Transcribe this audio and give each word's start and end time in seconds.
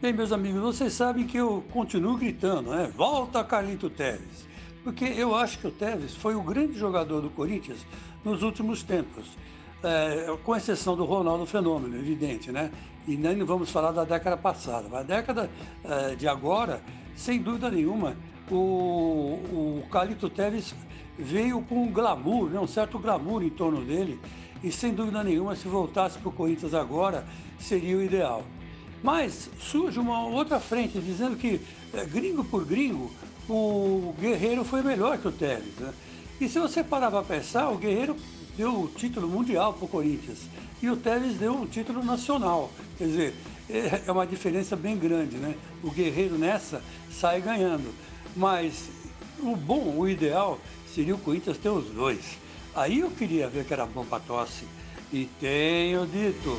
Bem, 0.00 0.12
meus 0.12 0.30
amigos, 0.30 0.60
vocês 0.60 0.92
sabem 0.92 1.26
que 1.26 1.36
eu 1.36 1.64
continuo 1.72 2.16
gritando, 2.16 2.70
né? 2.70 2.88
Volta 2.96 3.42
Carlito 3.42 3.90
Teves. 3.90 4.46
Porque 4.84 5.04
eu 5.04 5.34
acho 5.34 5.58
que 5.58 5.66
o 5.66 5.72
Teves 5.72 6.14
foi 6.14 6.36
o 6.36 6.40
grande 6.40 6.78
jogador 6.78 7.20
do 7.20 7.28
Corinthians 7.30 7.84
nos 8.24 8.44
últimos 8.44 8.84
tempos. 8.84 9.26
É, 9.82 10.32
com 10.44 10.54
exceção 10.54 10.96
do 10.96 11.04
Ronaldo 11.04 11.44
Fenômeno, 11.46 11.96
evidente, 11.96 12.52
né? 12.52 12.70
E 13.08 13.16
nem 13.16 13.42
vamos 13.42 13.72
falar 13.72 13.90
da 13.90 14.04
década 14.04 14.36
passada. 14.36 14.86
Mas 14.88 15.00
a 15.00 15.02
década 15.02 15.50
é, 15.82 16.14
de 16.14 16.28
agora, 16.28 16.80
sem 17.16 17.42
dúvida 17.42 17.68
nenhuma, 17.68 18.16
o, 18.48 18.54
o 18.54 19.82
Carlito 19.90 20.30
Teves 20.30 20.76
veio 21.18 21.60
com 21.62 21.82
um 21.82 21.92
glamour, 21.92 22.50
né? 22.50 22.60
um 22.60 22.68
certo 22.68 23.00
glamour 23.00 23.42
em 23.42 23.50
torno 23.50 23.84
dele. 23.84 24.20
E 24.62 24.70
sem 24.70 24.94
dúvida 24.94 25.24
nenhuma, 25.24 25.56
se 25.56 25.66
voltasse 25.66 26.20
para 26.20 26.28
o 26.28 26.32
Corinthians 26.32 26.72
agora, 26.72 27.26
seria 27.58 27.96
o 27.96 28.02
ideal. 28.02 28.44
Mas 29.02 29.48
surge 29.60 29.98
uma 29.98 30.26
outra 30.26 30.58
frente 30.58 30.98
dizendo 30.98 31.36
que, 31.36 31.60
é, 31.94 32.04
gringo 32.04 32.44
por 32.44 32.64
gringo, 32.64 33.10
o 33.48 34.14
Guerreiro 34.20 34.64
foi 34.64 34.82
melhor 34.82 35.18
que 35.18 35.28
o 35.28 35.32
Tevez. 35.32 35.74
Né? 35.78 35.92
E 36.40 36.48
se 36.48 36.58
você 36.58 36.82
parar 36.84 37.10
para 37.10 37.22
pensar, 37.22 37.70
o 37.70 37.78
Guerreiro 37.78 38.16
deu 38.56 38.82
o 38.82 38.88
título 38.88 39.28
mundial 39.28 39.72
para 39.72 39.84
o 39.84 39.88
Corinthians 39.88 40.40
e 40.82 40.90
o 40.90 40.96
Tevez 40.96 41.36
deu 41.36 41.54
um 41.54 41.66
título 41.66 42.04
nacional. 42.04 42.70
Quer 42.96 43.04
dizer, 43.04 43.34
é, 43.70 44.02
é 44.06 44.12
uma 44.12 44.26
diferença 44.26 44.76
bem 44.76 44.96
grande, 44.96 45.36
né? 45.36 45.54
O 45.82 45.90
Guerreiro 45.90 46.36
nessa 46.36 46.82
sai 47.10 47.40
ganhando. 47.40 47.92
Mas 48.36 48.88
o 49.40 49.56
bom, 49.56 49.94
o 49.96 50.08
ideal, 50.08 50.58
seria 50.94 51.14
o 51.14 51.18
Corinthians 51.18 51.58
ter 51.58 51.68
os 51.68 51.86
dois. 51.90 52.38
Aí 52.74 53.00
eu 53.00 53.10
queria 53.10 53.48
ver 53.48 53.64
que 53.64 53.72
era 53.72 53.86
bom 53.86 54.04
para 54.04 54.20
tosse. 54.20 54.64
E 55.12 55.26
tenho 55.40 56.06
dito. 56.06 56.58